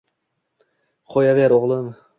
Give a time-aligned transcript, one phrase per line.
[1.17, 1.95] Qo‘yaver, o‘g‘lim.